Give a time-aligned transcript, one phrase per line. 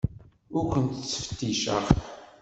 [0.57, 1.83] Ur kent-ttfetticeɣ.